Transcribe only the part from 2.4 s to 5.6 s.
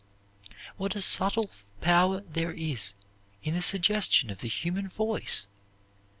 is in the suggestion of the human voice!